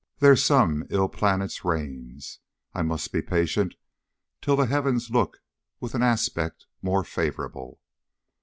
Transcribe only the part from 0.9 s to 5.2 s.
planet reigns; I must be patient till the heavens